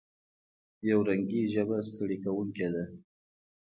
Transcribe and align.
یو 0.89 0.99
رنګي 1.09 1.41
ژبه 1.53 1.77
ستړې 1.89 2.17
کوونکې 2.23 2.67
ده. 2.73 2.83